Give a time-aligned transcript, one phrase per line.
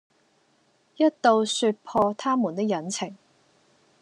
[0.95, 3.15] 一到説破他們的隱情，